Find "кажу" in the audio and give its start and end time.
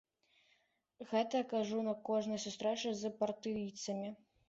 1.53-1.83